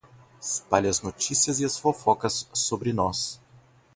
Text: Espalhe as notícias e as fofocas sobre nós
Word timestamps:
Espalhe 0.41 0.87
as 0.89 0.99
notícias 1.01 1.59
e 1.59 1.63
as 1.65 1.77
fofocas 1.77 2.49
sobre 2.55 2.91
nós 2.91 3.39